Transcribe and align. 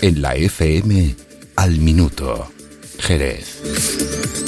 En 0.00 0.22
la 0.22 0.34
FM, 0.34 1.14
al 1.56 1.78
minuto, 1.78 2.50
Jerez. 2.98 4.47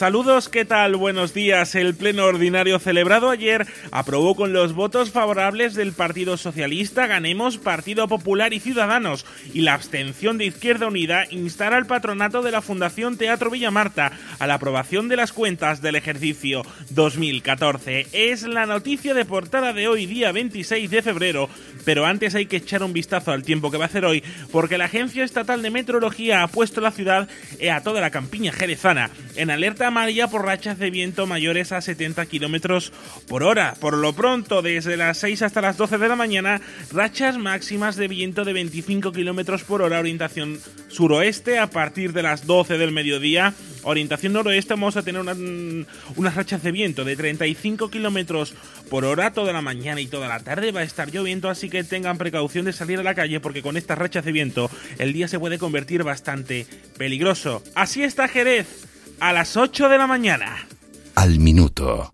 Saludos, 0.00 0.48
¿qué 0.48 0.64
tal? 0.64 0.96
Buenos 0.96 1.34
días. 1.34 1.74
El 1.74 1.94
pleno 1.94 2.24
ordinario 2.24 2.78
celebrado 2.78 3.28
ayer 3.28 3.66
aprobó 3.92 4.34
con 4.34 4.54
los 4.54 4.72
votos 4.72 5.10
favorables 5.10 5.74
del 5.74 5.92
Partido 5.92 6.38
Socialista, 6.38 7.06
Ganemos, 7.06 7.58
Partido 7.58 8.08
Popular 8.08 8.54
y 8.54 8.60
Ciudadanos 8.60 9.26
y 9.52 9.60
la 9.60 9.74
abstención 9.74 10.38
de 10.38 10.46
Izquierda 10.46 10.86
Unida 10.86 11.26
instar 11.28 11.74
al 11.74 11.84
patronato 11.84 12.40
de 12.40 12.50
la 12.50 12.62
Fundación 12.62 13.18
Teatro 13.18 13.50
Villamarta 13.50 14.12
a 14.38 14.46
la 14.46 14.54
aprobación 14.54 15.08
de 15.10 15.16
las 15.16 15.34
cuentas 15.34 15.82
del 15.82 15.96
ejercicio 15.96 16.62
2014. 16.88 18.06
Es 18.12 18.44
la 18.44 18.64
noticia 18.64 19.12
de 19.12 19.26
portada 19.26 19.74
de 19.74 19.86
hoy, 19.86 20.06
día 20.06 20.32
26 20.32 20.90
de 20.90 21.02
febrero, 21.02 21.50
pero 21.84 22.06
antes 22.06 22.34
hay 22.34 22.46
que 22.46 22.56
echar 22.56 22.82
un 22.82 22.94
vistazo 22.94 23.32
al 23.32 23.42
tiempo 23.42 23.70
que 23.70 23.76
va 23.76 23.84
a 23.84 23.88
hacer 23.88 24.06
hoy 24.06 24.24
porque 24.50 24.78
la 24.78 24.86
Agencia 24.86 25.24
Estatal 25.24 25.60
de 25.60 25.68
Meteorología 25.68 26.42
ha 26.42 26.48
puesto 26.48 26.80
la 26.80 26.90
ciudad 26.90 27.28
y 27.60 27.68
a 27.68 27.82
toda 27.82 28.00
la 28.00 28.10
campiña 28.10 28.50
jerezana 28.50 29.10
en 29.36 29.50
alerta 29.50 29.86
amarilla 29.86 30.28
por 30.28 30.44
rachas 30.44 30.78
de 30.78 30.90
viento 30.90 31.26
mayores 31.26 31.72
a 31.72 31.80
70 31.80 32.26
kilómetros 32.26 32.92
por 33.28 33.42
hora. 33.42 33.74
Por 33.80 33.96
lo 33.96 34.12
pronto, 34.12 34.62
desde 34.62 34.96
las 34.96 35.18
6 35.18 35.42
hasta 35.42 35.60
las 35.60 35.76
12 35.76 35.98
de 35.98 36.08
la 36.08 36.16
mañana, 36.16 36.60
rachas 36.92 37.38
máximas 37.38 37.96
de 37.96 38.08
viento 38.08 38.44
de 38.44 38.52
25 38.52 39.12
kilómetros 39.12 39.64
por 39.64 39.82
hora, 39.82 40.00
orientación 40.00 40.58
suroeste. 40.88 41.58
A 41.58 41.70
partir 41.70 42.12
de 42.12 42.22
las 42.22 42.46
12 42.46 42.78
del 42.78 42.92
mediodía, 42.92 43.54
orientación 43.82 44.32
noroeste, 44.32 44.74
vamos 44.74 44.96
a 44.96 45.02
tener 45.02 45.22
unas 45.22 46.34
rachas 46.34 46.62
de 46.62 46.72
viento 46.72 47.04
de 47.04 47.16
35 47.16 47.90
kilómetros 47.90 48.54
por 48.88 49.04
hora 49.04 49.32
toda 49.32 49.52
la 49.52 49.62
mañana 49.62 50.00
y 50.00 50.06
toda 50.06 50.28
la 50.28 50.40
tarde. 50.40 50.72
Va 50.72 50.80
a 50.80 50.84
estar 50.84 51.10
lloviendo, 51.10 51.48
así 51.48 51.70
que 51.70 51.84
tengan 51.84 52.18
precaución 52.18 52.64
de 52.64 52.72
salir 52.72 52.98
a 52.98 53.02
la 53.02 53.14
calle 53.14 53.40
porque 53.40 53.62
con 53.62 53.76
estas 53.76 53.98
rachas 53.98 54.24
de 54.24 54.32
viento 54.32 54.70
el 54.98 55.12
día 55.12 55.28
se 55.28 55.38
puede 55.38 55.58
convertir 55.58 56.02
bastante 56.02 56.66
peligroso. 56.98 57.62
Así 57.74 58.02
está 58.02 58.28
Jerez 58.28 58.89
a 59.20 59.32
las 59.32 59.56
8 59.56 59.88
de 59.88 59.98
la 59.98 60.06
mañana. 60.06 60.66
Al 61.14 61.38
minuto. 61.38 62.10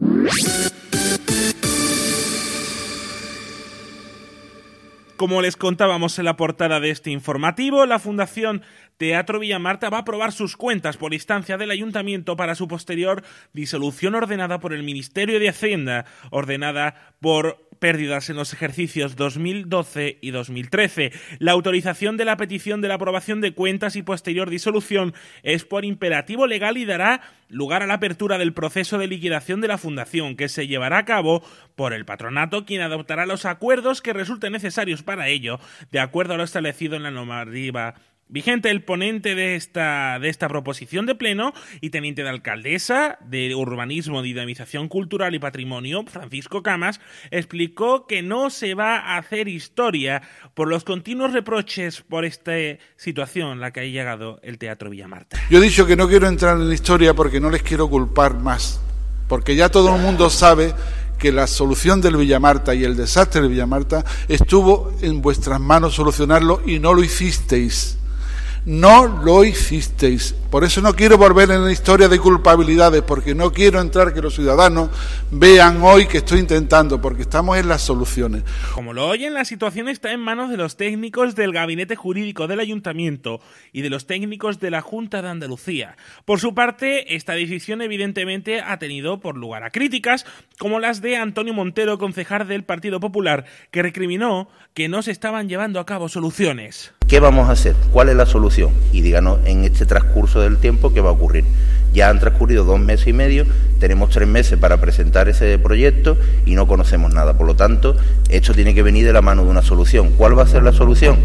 Como 5.17 5.41
les 5.41 5.57
contábamos 5.57 6.19
en 6.19 6.27
la 6.27 6.37
portada 6.37 6.79
de 6.79 6.91
este 6.91 7.11
informativo, 7.11 7.87
la 7.87 7.99
Fundación 7.99 8.63
Teatro 8.99 9.39
Villamarta 9.39 9.89
va 9.89 9.99
a 9.99 10.01
aprobar 10.01 10.33
sus 10.33 10.57
cuentas 10.57 10.99
por 10.99 11.15
instancia 11.15 11.57
del 11.57 11.71
ayuntamiento 11.71 12.37
para 12.37 12.55
su 12.55 12.69
posterior 12.69 13.23
disolución 13.55 14.15
ordenada 14.15 14.61
por 14.61 14.75
el 14.75 14.83
Ministerio 14.83 15.41
de 15.41 15.49
Hacienda, 15.49 16.05
ordenada 16.31 17.15
por 17.21 17.66
pérdidas 17.79 18.31
en 18.31 18.37
los 18.37 18.53
ejercicios 18.53 19.17
2012 19.17 20.19
y 20.21 20.31
2013. 20.31 21.13
La 21.39 21.53
autorización 21.53 22.17
de 22.17 22.25
la 22.25 22.37
petición 22.37 22.81
de 22.81 22.89
la 22.89 22.95
aprobación 22.95 23.41
de 23.41 23.55
cuentas 23.55 23.97
y 23.97 24.03
posterior 24.03 24.51
disolución 24.51 25.15
es 25.43 25.65
por 25.65 25.85
imperativo 25.85 26.47
legal 26.47 26.77
y 26.77 26.85
dará 26.85 27.21
lugar 27.49 27.83
a 27.83 27.87
la 27.87 27.95
apertura 27.95 28.39
del 28.39 28.53
proceso 28.53 28.99
de 28.99 29.07
liquidación 29.07 29.61
de 29.61 29.69
la 29.69 29.79
fundación 29.79 30.37
que 30.37 30.49
se 30.49 30.67
llevará 30.67 30.99
a 30.99 31.05
cabo 31.05 31.45
por 31.75 31.93
el 31.93 32.05
patronato 32.05 32.65
quien 32.65 32.83
adoptará 32.83 33.27
los 33.27 33.45
acuerdos 33.45 34.03
que 34.03 34.13
resulten 34.13 34.53
necesarios 34.53 35.03
para 35.03 35.29
ello 35.29 35.61
de 35.93 36.01
acuerdo 36.01 36.35
a 36.35 36.37
lo 36.37 36.43
establecido 36.43 36.97
en 36.97 37.05
la 37.05 37.11
normativa 37.11 37.95
Vigente 38.29 38.71
el 38.71 38.83
ponente 38.83 39.37
de 39.37 39.55
esta, 39.55 40.19
de 40.19 40.29
esta 40.29 40.49
proposición 40.49 41.07
de 41.07 41.15
pleno 41.15 41.53
y 41.81 41.91
teniente 41.91 42.25
de 42.25 42.29
alcaldesa 42.29 43.19
de 43.25 43.55
Urbanismo, 43.55 44.21
Dinamización 44.21 44.89
Cultural 44.89 45.37
y 45.37 45.39
Patrimonio, 45.39 46.05
Francisco 46.09 46.61
Camas, 46.65 47.01
explicó 47.31 48.09
que 48.09 48.23
no 48.23 48.51
se 48.51 48.75
va 48.75 48.97
a 48.97 49.19
hacer 49.19 49.47
historia 49.47 50.23
por 50.55 50.67
los 50.67 50.83
continuos 50.83 51.35
reproches 51.35 52.03
por 52.03 52.25
esta 52.25 52.53
situación 52.97 53.53
en 53.53 53.61
la 53.61 53.73
que 53.73 53.81
ha 53.81 53.85
llegado 53.85 54.41
el 54.43 54.59
Teatro 54.59 54.91
Villamarta. 54.91 55.39
Yo 55.49 55.59
he 55.59 55.63
dicho 55.63 55.87
que 55.87 55.95
no 55.95 56.09
quiero 56.09 56.27
entrar 56.27 56.57
en 56.57 56.69
la 56.69 56.75
historia 56.75 57.15
porque 57.15 57.39
no 57.39 57.49
les 57.49 57.63
quiero 57.63 57.89
culpar 57.89 58.41
más, 58.41 58.81
porque 59.29 59.55
ya 59.55 59.69
todo 59.69 59.95
el 59.95 60.03
mundo 60.03 60.31
sabe 60.31 60.75
que 61.21 61.31
la 61.31 61.47
solución 61.47 62.01
del 62.01 62.17
Villamarta 62.17 62.75
y 62.75 62.83
el 62.83 62.97
desastre 62.97 63.41
del 63.41 63.51
Villamarta 63.51 64.05
estuvo 64.27 64.93
en 65.01 65.23
vuestras 65.23 65.61
manos 65.61 65.95
solucionarlo 65.95 66.61
y 66.67 66.81
no 66.81 66.93
lo 66.93 67.05
hicisteis. 67.05 67.99
No 68.67 69.07
lo 69.07 69.45
hicisteis. 69.45 70.35
Por 70.51 70.65
eso 70.65 70.81
no 70.81 70.93
quiero 70.95 71.17
volver 71.17 71.53
en 71.53 71.65
la 71.65 71.71
historia 71.71 72.09
de 72.09 72.19
culpabilidades, 72.19 73.01
porque 73.03 73.33
no 73.33 73.53
quiero 73.53 73.81
entrar 73.81 74.13
que 74.13 74.21
los 74.21 74.35
ciudadanos 74.35 74.91
vean 75.31 75.81
hoy 75.83 76.09
que 76.09 76.19
estoy 76.19 76.41
intentando, 76.41 77.01
porque 77.01 77.23
estamos 77.23 77.57
en 77.59 77.69
las 77.69 77.83
soluciones. 77.83 78.43
Como 78.75 78.93
lo 78.93 79.07
oyen, 79.07 79.35
la 79.35 79.45
situación 79.45 79.89
está 79.89 80.11
en 80.11 80.19
manos 80.19 80.51
de 80.51 80.57
los 80.57 80.77
técnicos 80.77 81.37
del 81.37 81.53
gabinete 81.53 81.95
jurídico 81.95 82.49
del 82.49 82.59
ayuntamiento 82.59 83.41
y 83.73 83.83
de 83.83 83.91
los 83.91 84.09
técnicos 84.09 84.59
de 84.59 84.73
la 84.73 84.81
Junta 84.81 85.23
de 85.23 85.29
Andalucía. 85.29 85.97
Por 86.25 86.41
su 86.41 86.53
parte, 86.53 87.15
esta 87.15 87.35
decisión 87.35 87.83
evidentemente 87.83 88.63
ha 88.63 88.81
tenido 88.81 89.21
por 89.21 89.37
lugar 89.37 89.63
a 89.63 89.71
críticas, 89.71 90.27
como 90.59 90.81
las 90.81 91.01
de 91.03 91.17
Antonio 91.17 91.55
Montero, 91.55 91.99
concejal 91.99 92.49
del 92.49 92.65
Partido 92.65 92.99
Popular, 92.99 93.45
que 93.71 93.83
recriminó 93.83 94.49
que 94.75 94.89
no 94.89 95.03
se 95.03 95.13
estaban 95.13 95.49
llevando 95.49 95.79
a 95.79 95.87
cabo 95.87 96.09
soluciones. 96.09 96.96
¿Qué 97.09 97.21
vamos 97.21 97.49
a 97.49 97.53
hacer? 97.53 97.77
¿Cuál 97.93 98.09
es 98.09 98.17
la 98.17 98.27
solución? 98.27 98.71
Y 98.91 99.01
díganos 99.01 99.39
en 99.45 99.63
este 99.63 99.87
transcurso 99.87 100.41
del 100.41 100.57
tiempo 100.57 100.93
qué 100.93 101.01
va 101.01 101.11
a 101.11 101.13
ocurrir. 101.13 101.45
Ya 101.93 102.09
han 102.09 102.19
transcurrido 102.19 102.65
dos 102.65 102.81
meses 102.81 103.07
y 103.07 103.13
medio, 103.13 103.47
tenemos 103.79 104.11
tres 104.11 104.27
meses 104.27 104.59
para 104.59 104.81
presentar 104.81 105.29
ese 105.29 105.57
proyecto 105.61 106.17
y 106.47 106.57
no 106.57 106.67
conocemos 106.67 107.15
nada. 107.15 107.35
Por 107.35 107.47
lo 107.47 107.55
tanto, 107.55 107.97
esto 108.29 108.55
tiene 108.55 108.75
que 108.75 108.83
venir 108.83 109.07
de 109.07 109.13
la 109.13 109.23
mano 109.23 109.45
de 109.45 109.51
una 109.51 109.63
solución. 109.63 110.15
¿Cuál 110.17 110.37
va 110.37 110.43
a 110.43 110.49
ser 110.49 110.65
la 110.65 110.73
solución? 110.73 111.19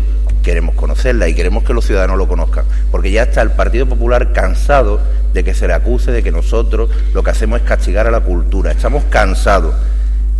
Queremos 0.43 0.75
conocerla 0.75 1.27
y 1.27 1.33
queremos 1.33 1.63
que 1.63 1.73
los 1.73 1.83
ciudadanos 1.83 2.19
lo 2.19 2.27
conozcan, 2.27 2.65
porque 2.91 3.09
ya 3.09 3.23
está 3.23 3.41
el 3.41 3.49
Partido 3.49 3.87
Popular 3.87 4.33
cansado 4.33 5.01
de 5.33 5.43
que 5.43 5.55
se 5.55 5.65
le 5.65 5.73
acuse 5.73 6.11
de 6.11 6.21
que 6.21 6.31
nosotros 6.31 6.91
lo 7.15 7.23
que 7.23 7.31
hacemos 7.31 7.59
es 7.59 7.65
castigar 7.65 8.05
a 8.05 8.11
la 8.11 8.19
cultura. 8.19 8.71
Estamos 8.71 9.03
cansados 9.05 9.73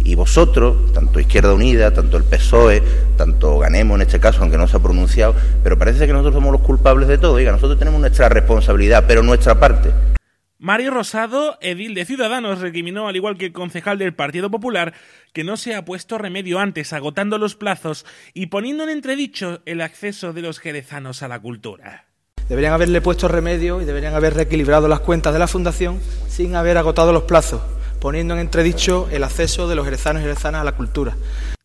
y 0.04 0.16
vosotros, 0.16 0.94
tanto 0.94 1.20
Izquierda 1.20 1.54
Unida, 1.54 1.94
tanto 1.94 2.18
el 2.18 2.24
PSOE, 2.24 2.82
tanto 3.18 3.60
Ganemos 3.60 3.96
en 3.96 4.02
este 4.04 4.20
caso, 4.20 4.42
aunque 4.42 4.58
no 4.58 4.68
se 4.68 4.78
ha 4.78 4.80
pronunciado, 4.80 5.36
pero 5.64 5.78
parece 5.78 6.08
que 6.08 6.14
nosotros 6.14 6.36
somos 6.36 6.52
los 6.52 6.62
culpables 6.62 7.08
de 7.08 7.18
todo. 7.18 7.34
Oiga, 7.34 7.52
nosotros 7.52 7.78
tenemos 7.78 8.00
nuestra 8.00 8.30
responsabilidad, 8.30 9.06
pero 9.08 9.24
nuestra 9.24 9.60
parte. 9.60 9.92
Mario 10.58 10.92
Rosado, 10.92 11.58
edil 11.62 11.96
de 11.96 12.06
Ciudadanos, 12.06 12.60
recriminó, 12.60 13.08
al 13.08 13.16
igual 13.16 13.38
que 13.38 13.48
el 13.48 13.54
concejal 13.54 13.98
del 13.98 14.14
Partido 14.14 14.52
Popular, 14.52 14.94
que 15.34 15.44
no 15.44 15.58
se 15.58 15.74
ha 15.74 15.86
puesto 15.86 16.20
remedio 16.20 16.60
antes, 16.60 16.94
agotando 16.94 17.40
los 17.40 17.56
plazos 17.56 18.06
y 18.34 18.48
poniendo 18.48 18.84
en 18.84 18.90
entredicho 18.90 19.62
el 19.66 19.82
acceso 19.82 20.34
de 20.34 20.44
los 20.44 20.60
jerezanos 20.60 21.24
a 21.24 21.28
la 21.28 21.40
cultura. 21.40 22.06
Deberían 22.48 22.74
haberle 22.74 23.02
puesto 23.02 23.28
remedio 23.28 23.82
y 23.82 23.86
deberían 23.86 24.14
haber 24.14 24.36
reequilibrado 24.36 24.88
las 24.88 25.00
cuentas 25.00 25.34
de 25.34 25.40
la 25.40 25.48
Fundación 25.48 26.00
sin 26.28 26.56
haber 26.56 26.78
agotado 26.78 27.12
los 27.12 27.24
plazos 27.24 27.62
poniendo 28.02 28.34
en 28.34 28.42
entredicho 28.42 29.08
el 29.12 29.24
acceso 29.24 29.70
de 29.70 29.76
los 29.76 29.86
jerezanos 29.86 30.22
y 30.22 30.26
jerezanas 30.26 30.62
a 30.62 30.66
la 30.66 30.76
cultura. 30.76 31.16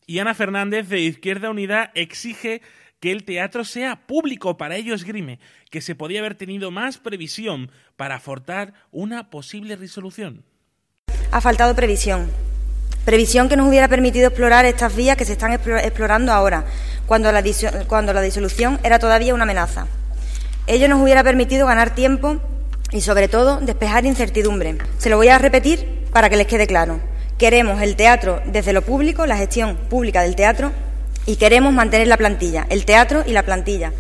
Y 0.06 0.20
Ana 0.20 0.34
Fernández 0.34 0.88
de 0.88 1.00
Izquierda 1.00 1.50
Unida 1.50 1.91
exige 1.94 2.60
que 3.00 3.10
el 3.10 3.24
teatro 3.24 3.64
sea 3.64 4.06
público. 4.06 4.56
Para 4.56 4.76
ello 4.76 4.94
esgrime 4.94 5.41
que 5.70 5.80
se 5.80 5.94
podía 5.94 6.20
haber 6.20 6.34
tenido 6.36 6.70
más 6.70 6.98
previsión 6.98 7.70
para 7.96 8.16
afortar 8.16 8.75
una 8.92 9.30
posible 9.30 9.76
resolución. 9.76 10.44
Ha 11.32 11.41
faltado 11.41 11.75
previsión. 11.75 12.30
Previsión 13.06 13.48
que 13.48 13.56
nos 13.56 13.69
hubiera 13.69 13.88
permitido 13.88 14.28
explorar 14.28 14.66
estas 14.66 14.94
vías 14.94 15.16
que 15.16 15.25
se 15.25 15.32
están 15.32 15.52
explorando 15.52 16.32
ahora, 16.32 16.66
cuando 17.06 17.32
la, 17.32 17.42
cuando 17.86 18.12
la 18.12 18.20
disolución 18.20 18.78
era 18.82 18.98
todavía 18.98 19.32
una 19.32 19.44
amenaza. 19.44 19.86
Ello 20.66 20.88
nos 20.88 21.00
hubiera 21.00 21.25
permitido 21.25 21.66
ganar 21.66 21.94
tiempo 21.94 22.40
y, 22.93 23.00
sobre 23.00 23.28
todo, 23.28 23.61
despejar 23.61 24.05
incertidumbre. 24.05 24.76
Se 24.99 25.08
lo 25.08 25.16
voy 25.16 25.28
a 25.28 25.38
repetir 25.38 25.95
para 26.16 26.30
que 26.30 26.38
les 26.38 26.46
quede 26.46 26.66
claro. 26.66 26.98
Queremos 27.36 27.82
el 27.82 27.94
teatro 27.94 28.40
desde 28.46 28.72
lo 28.72 28.80
público, 28.80 29.26
la 29.26 29.36
gestión 29.36 29.76
pública 29.76 30.22
del 30.22 30.34
teatro, 30.34 30.72
y 31.26 31.36
queremos 31.36 31.74
mantener 31.74 32.06
la 32.06 32.16
plantilla, 32.16 32.66
el 32.70 32.86
teatro 32.86 33.22
y 33.26 33.32
la 33.32 33.42
plantilla. 33.42 33.92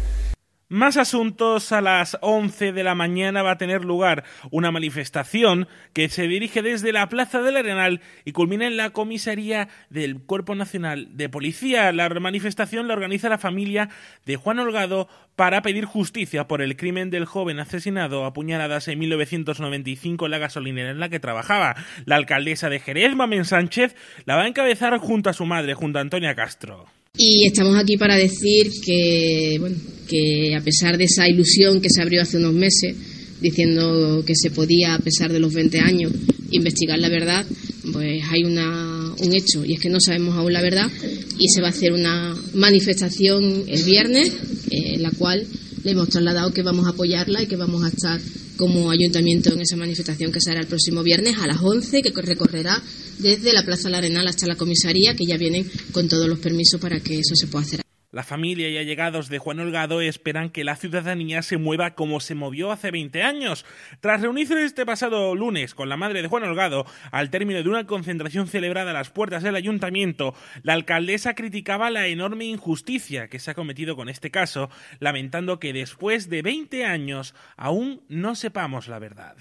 Más 0.68 0.96
asuntos. 0.96 1.70
A 1.70 1.80
las 1.80 2.18
11 2.22 2.72
de 2.72 2.82
la 2.82 2.96
mañana 2.96 3.44
va 3.44 3.52
a 3.52 3.58
tener 3.58 3.84
lugar 3.84 4.24
una 4.50 4.72
manifestación 4.72 5.68
que 5.92 6.08
se 6.08 6.26
dirige 6.26 6.60
desde 6.60 6.92
la 6.92 7.08
Plaza 7.08 7.40
del 7.40 7.56
Arenal 7.56 8.00
y 8.24 8.32
culmina 8.32 8.66
en 8.66 8.76
la 8.76 8.90
comisaría 8.90 9.68
del 9.90 10.18
Cuerpo 10.18 10.56
Nacional 10.56 11.16
de 11.16 11.28
Policía. 11.28 11.92
La 11.92 12.08
manifestación 12.08 12.88
la 12.88 12.94
organiza 12.94 13.28
la 13.28 13.38
familia 13.38 13.90
de 14.24 14.34
Juan 14.34 14.58
Holgado 14.58 15.08
para 15.36 15.62
pedir 15.62 15.84
justicia 15.84 16.48
por 16.48 16.60
el 16.60 16.76
crimen 16.76 17.10
del 17.10 17.26
joven 17.26 17.60
asesinado 17.60 18.24
a 18.24 18.32
puñaladas 18.32 18.88
en 18.88 18.98
1995 18.98 20.24
en 20.24 20.30
la 20.32 20.38
gasolinera 20.38 20.90
en 20.90 20.98
la 20.98 21.08
que 21.08 21.20
trabajaba. 21.20 21.76
La 22.06 22.16
alcaldesa 22.16 22.68
de 22.70 22.80
Jerez, 22.80 23.14
Mamen 23.14 23.44
Sánchez, 23.44 23.94
la 24.24 24.34
va 24.34 24.42
a 24.42 24.48
encabezar 24.48 24.98
junto 24.98 25.30
a 25.30 25.32
su 25.32 25.46
madre, 25.46 25.74
junto 25.74 26.00
a 26.00 26.02
Antonia 26.02 26.34
Castro. 26.34 26.86
Y 27.18 27.46
estamos 27.46 27.76
aquí 27.76 27.96
para 27.96 28.16
decir 28.16 28.70
que, 28.84 29.56
bueno, 29.58 29.76
que 30.06 30.54
a 30.54 30.60
pesar 30.60 30.98
de 30.98 31.04
esa 31.04 31.28
ilusión 31.28 31.80
que 31.80 31.88
se 31.90 32.02
abrió 32.02 32.22
hace 32.22 32.36
unos 32.36 32.52
meses, 32.52 32.94
diciendo 33.40 34.22
que 34.26 34.34
se 34.34 34.50
podía, 34.50 34.94
a 34.94 34.98
pesar 34.98 35.32
de 35.32 35.40
los 35.40 35.52
20 35.52 35.80
años, 35.80 36.12
investigar 36.50 36.98
la 36.98 37.08
verdad, 37.08 37.46
pues 37.92 38.22
hay 38.30 38.44
una, 38.44 39.14
un 39.18 39.34
hecho, 39.34 39.64
y 39.64 39.74
es 39.74 39.80
que 39.80 39.88
no 39.88 40.00
sabemos 40.00 40.34
aún 40.36 40.52
la 40.52 40.60
verdad, 40.60 40.90
y 41.38 41.48
se 41.48 41.60
va 41.60 41.68
a 41.68 41.70
hacer 41.70 41.92
una 41.92 42.36
manifestación 42.54 43.64
el 43.66 43.82
viernes, 43.82 44.28
eh, 44.70 44.94
en 44.94 45.02
la 45.02 45.10
cual 45.10 45.46
le 45.84 45.90
hemos 45.90 46.08
trasladado 46.08 46.52
que 46.52 46.62
vamos 46.62 46.86
a 46.86 46.90
apoyarla 46.90 47.42
y 47.42 47.46
que 47.46 47.56
vamos 47.56 47.84
a 47.84 47.88
estar 47.88 48.20
como 48.56 48.90
ayuntamiento 48.90 49.52
en 49.52 49.60
esa 49.60 49.76
manifestación 49.76 50.32
que 50.32 50.40
será 50.40 50.60
el 50.60 50.66
próximo 50.66 51.02
viernes 51.02 51.36
a 51.38 51.46
las 51.46 51.58
11, 51.62 52.02
que 52.02 52.10
recorrerá 52.10 52.82
desde 53.18 53.52
la 53.52 53.64
Plaza 53.64 53.88
La 53.88 53.98
Arenal 53.98 54.28
hasta 54.28 54.46
la 54.46 54.56
comisaría, 54.56 55.14
que 55.14 55.26
ya 55.26 55.36
vienen 55.36 55.70
con 55.92 56.08
todos 56.08 56.28
los 56.28 56.38
permisos 56.38 56.80
para 56.80 57.00
que 57.00 57.18
eso 57.18 57.34
se 57.34 57.46
pueda 57.46 57.64
hacer. 57.64 57.86
La 58.16 58.22
familia 58.22 58.70
y 58.70 58.78
allegados 58.78 59.28
de 59.28 59.38
Juan 59.38 59.60
Holgado 59.60 60.00
esperan 60.00 60.48
que 60.48 60.64
la 60.64 60.76
ciudadanía 60.76 61.42
se 61.42 61.58
mueva 61.58 61.94
como 61.94 62.18
se 62.20 62.34
movió 62.34 62.72
hace 62.72 62.90
20 62.90 63.22
años. 63.22 63.66
Tras 64.00 64.22
reunirse 64.22 64.64
este 64.64 64.86
pasado 64.86 65.34
lunes 65.34 65.74
con 65.74 65.90
la 65.90 65.98
madre 65.98 66.22
de 66.22 66.28
Juan 66.28 66.44
Holgado, 66.44 66.86
al 67.10 67.28
término 67.28 67.62
de 67.62 67.68
una 67.68 67.86
concentración 67.86 68.46
celebrada 68.46 68.92
a 68.92 68.94
las 68.94 69.10
puertas 69.10 69.42
del 69.42 69.54
ayuntamiento, 69.54 70.32
la 70.62 70.72
alcaldesa 70.72 71.34
criticaba 71.34 71.90
la 71.90 72.06
enorme 72.06 72.46
injusticia 72.46 73.28
que 73.28 73.38
se 73.38 73.50
ha 73.50 73.54
cometido 73.54 73.96
con 73.96 74.08
este 74.08 74.30
caso, 74.30 74.70
lamentando 74.98 75.58
que 75.58 75.74
después 75.74 76.30
de 76.30 76.40
20 76.40 76.86
años 76.86 77.34
aún 77.58 78.02
no 78.08 78.34
sepamos 78.34 78.88
la 78.88 78.98
verdad. 78.98 79.36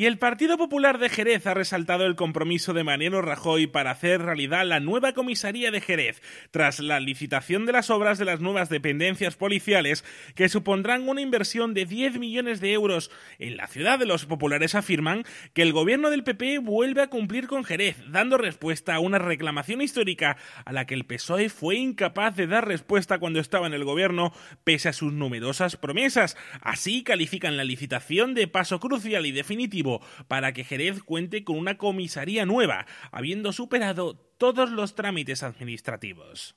Y 0.00 0.06
el 0.06 0.16
Partido 0.16 0.56
Popular 0.56 0.98
de 0.98 1.10
Jerez 1.10 1.46
ha 1.46 1.52
resaltado 1.52 2.06
el 2.06 2.16
compromiso 2.16 2.72
de 2.72 2.84
Mariano 2.84 3.20
Rajoy 3.20 3.66
para 3.66 3.90
hacer 3.90 4.22
realidad 4.22 4.64
la 4.64 4.80
nueva 4.80 5.12
comisaría 5.12 5.70
de 5.70 5.82
Jerez, 5.82 6.22
tras 6.50 6.80
la 6.80 7.00
licitación 7.00 7.66
de 7.66 7.72
las 7.72 7.90
obras 7.90 8.16
de 8.16 8.24
las 8.24 8.40
nuevas 8.40 8.70
dependencias 8.70 9.36
policiales, 9.36 10.02
que 10.34 10.48
supondrán 10.48 11.06
una 11.06 11.20
inversión 11.20 11.74
de 11.74 11.84
10 11.84 12.18
millones 12.18 12.62
de 12.62 12.72
euros. 12.72 13.10
En 13.38 13.58
la 13.58 13.66
ciudad 13.66 13.98
de 13.98 14.06
los 14.06 14.24
populares 14.24 14.74
afirman 14.74 15.24
que 15.52 15.60
el 15.60 15.74
gobierno 15.74 16.08
del 16.08 16.24
PP 16.24 16.60
vuelve 16.60 17.02
a 17.02 17.10
cumplir 17.10 17.46
con 17.46 17.62
Jerez, 17.62 17.98
dando 18.08 18.38
respuesta 18.38 18.94
a 18.94 19.00
una 19.00 19.18
reclamación 19.18 19.82
histórica 19.82 20.38
a 20.64 20.72
la 20.72 20.86
que 20.86 20.94
el 20.94 21.04
PSOE 21.04 21.50
fue 21.50 21.76
incapaz 21.76 22.36
de 22.36 22.46
dar 22.46 22.66
respuesta 22.66 23.18
cuando 23.18 23.38
estaba 23.38 23.66
en 23.66 23.74
el 23.74 23.84
gobierno, 23.84 24.32
pese 24.64 24.88
a 24.88 24.94
sus 24.94 25.12
numerosas 25.12 25.76
promesas. 25.76 26.38
Así 26.62 27.02
califican 27.02 27.58
la 27.58 27.64
licitación 27.64 28.32
de 28.32 28.48
paso 28.48 28.80
crucial 28.80 29.26
y 29.26 29.32
definitivo 29.32 29.89
para 30.28 30.52
que 30.52 30.64
Jerez 30.64 31.02
cuente 31.02 31.42
con 31.44 31.58
una 31.58 31.76
comisaría 31.76 32.46
nueva, 32.46 32.86
habiendo 33.10 33.52
superado 33.52 34.14
todos 34.38 34.70
los 34.70 34.94
trámites 34.94 35.42
administrativos. 35.42 36.54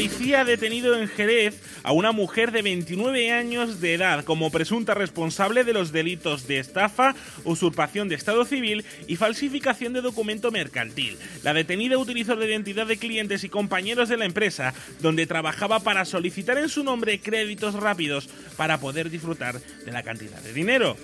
Policía 0.00 0.40
ha 0.40 0.44
detenido 0.44 0.96
en 0.98 1.08
Jerez 1.08 1.60
a 1.82 1.92
una 1.92 2.12
mujer 2.12 2.52
de 2.52 2.62
29 2.62 3.32
años 3.32 3.82
de 3.82 3.92
edad 3.92 4.24
como 4.24 4.50
presunta 4.50 4.94
responsable 4.94 5.62
de 5.62 5.74
los 5.74 5.92
delitos 5.92 6.46
de 6.46 6.58
estafa, 6.58 7.14
usurpación 7.44 8.08
de 8.08 8.14
estado 8.14 8.46
civil 8.46 8.82
y 9.08 9.16
falsificación 9.16 9.92
de 9.92 10.00
documento 10.00 10.50
mercantil. 10.50 11.18
La 11.42 11.52
detenida 11.52 11.98
utilizó 11.98 12.34
la 12.34 12.46
identidad 12.46 12.86
de 12.86 12.96
clientes 12.96 13.44
y 13.44 13.50
compañeros 13.50 14.08
de 14.08 14.16
la 14.16 14.24
empresa 14.24 14.72
donde 15.02 15.26
trabajaba 15.26 15.80
para 15.80 16.06
solicitar 16.06 16.56
en 16.56 16.70
su 16.70 16.82
nombre 16.82 17.20
créditos 17.20 17.74
rápidos 17.74 18.30
para 18.56 18.80
poder 18.80 19.10
disfrutar 19.10 19.60
de 19.60 19.92
la 19.92 20.02
cantidad 20.02 20.40
de 20.40 20.54
dinero. 20.54 20.96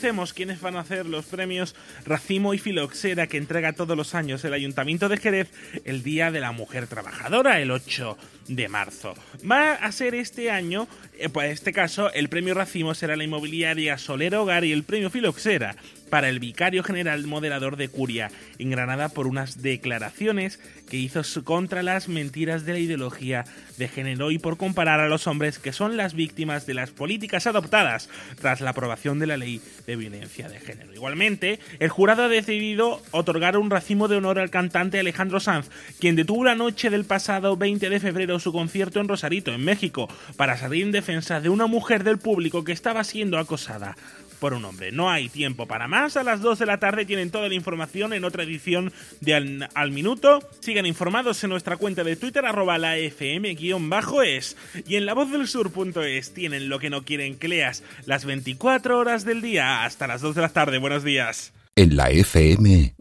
Conocemos 0.00 0.32
quiénes 0.32 0.62
van 0.62 0.76
a 0.76 0.80
hacer 0.80 1.04
los 1.04 1.26
premios 1.26 1.74
Racimo 2.06 2.54
y 2.54 2.58
Filoxera 2.58 3.26
que 3.26 3.36
entrega 3.36 3.74
todos 3.74 3.94
los 3.98 4.14
años 4.14 4.42
el 4.46 4.54
Ayuntamiento 4.54 5.10
de 5.10 5.18
Jerez 5.18 5.50
el 5.84 6.02
Día 6.02 6.30
de 6.30 6.40
la 6.40 6.52
Mujer 6.52 6.86
Trabajadora, 6.86 7.60
el 7.60 7.70
8 7.70 8.16
de 8.48 8.68
marzo. 8.70 9.12
Va 9.48 9.74
a 9.74 9.92
ser 9.92 10.14
este 10.14 10.50
año, 10.50 10.88
eh, 11.18 11.28
pues 11.28 11.48
en 11.48 11.52
este 11.52 11.74
caso, 11.74 12.10
el 12.14 12.30
premio 12.30 12.54
Racimo 12.54 12.94
será 12.94 13.14
la 13.14 13.24
inmobiliaria 13.24 13.98
Soler 13.98 14.34
Hogar 14.36 14.64
y 14.64 14.72
el 14.72 14.84
premio 14.84 15.10
Filoxera 15.10 15.76
para 16.10 16.28
el 16.28 16.40
vicario 16.40 16.82
general 16.82 17.26
moderador 17.26 17.76
de 17.76 17.88
Curia 17.88 18.30
en 18.58 18.70
Granada 18.70 19.08
por 19.08 19.26
unas 19.26 19.62
declaraciones 19.62 20.58
que 20.88 20.96
hizo 20.96 21.22
contra 21.44 21.82
las 21.82 22.08
mentiras 22.08 22.64
de 22.64 22.72
la 22.72 22.78
ideología 22.78 23.44
de 23.78 23.88
género 23.88 24.30
y 24.30 24.38
por 24.38 24.56
comparar 24.56 25.00
a 25.00 25.08
los 25.08 25.26
hombres 25.26 25.58
que 25.58 25.72
son 25.72 25.96
las 25.96 26.14
víctimas 26.14 26.66
de 26.66 26.74
las 26.74 26.90
políticas 26.90 27.46
adoptadas 27.46 28.08
tras 28.40 28.60
la 28.60 28.70
aprobación 28.70 29.18
de 29.18 29.26
la 29.26 29.36
ley 29.36 29.60
de 29.86 29.96
violencia 29.96 30.48
de 30.48 30.60
género. 30.60 30.92
Igualmente, 30.94 31.60
el 31.78 31.88
jurado 31.88 32.24
ha 32.24 32.28
decidido 32.28 33.00
otorgar 33.12 33.56
un 33.56 33.70
racimo 33.70 34.08
de 34.08 34.16
honor 34.16 34.38
al 34.38 34.50
cantante 34.50 34.98
Alejandro 34.98 35.40
Sanz, 35.40 35.70
quien 35.98 36.16
detuvo 36.16 36.44
la 36.44 36.54
noche 36.54 36.90
del 36.90 37.04
pasado 37.04 37.56
20 37.56 37.88
de 37.88 38.00
febrero 38.00 38.40
su 38.40 38.52
concierto 38.52 39.00
en 39.00 39.08
Rosarito, 39.08 39.52
en 39.52 39.64
México, 39.64 40.08
para 40.36 40.56
salir 40.56 40.84
en 40.84 40.92
defensa 40.92 41.40
de 41.40 41.48
una 41.48 41.66
mujer 41.66 42.04
del 42.04 42.18
público 42.18 42.64
que 42.64 42.72
estaba 42.72 43.04
siendo 43.04 43.38
acosada 43.38 43.96
por 44.40 44.54
un 44.54 44.64
hombre. 44.64 44.90
No 44.90 45.10
hay 45.10 45.28
tiempo 45.28 45.66
para 45.66 45.86
más. 45.86 46.16
A 46.16 46.24
las 46.24 46.40
2 46.40 46.58
de 46.58 46.66
la 46.66 46.78
tarde 46.78 47.04
tienen 47.04 47.30
toda 47.30 47.48
la 47.48 47.54
información 47.54 48.12
en 48.12 48.24
otra 48.24 48.42
edición 48.42 48.92
de 49.20 49.68
Al, 49.74 49.90
Minuto. 49.92 50.40
Sigan 50.60 50.86
informados 50.86 51.44
en 51.44 51.50
nuestra 51.50 51.76
cuenta 51.76 52.02
de 52.02 52.16
Twitter, 52.16 52.44
arroba 52.44 52.78
la 52.78 52.96
FM-es. 52.96 54.56
Y 54.86 54.96
en 54.96 55.06
la 55.06 55.14
voz 55.14 55.30
del 55.30 55.46
sur.es 55.46 56.34
tienen 56.34 56.68
lo 56.68 56.78
que 56.78 56.90
no 56.90 57.04
quieren 57.04 57.36
que 57.36 57.48
leas 57.48 57.84
las 58.06 58.24
24 58.24 58.98
horas 58.98 59.24
del 59.24 59.42
día 59.42 59.84
hasta 59.84 60.06
las 60.06 60.20
2 60.22 60.34
de 60.34 60.42
la 60.42 60.48
tarde. 60.48 60.78
Buenos 60.78 61.04
días. 61.04 61.52
En 61.76 61.96
la 61.96 62.10
FM. 62.10 62.94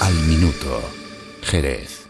Al 0.00 0.14
Minuto. 0.26 0.82
Jerez. 1.42 2.05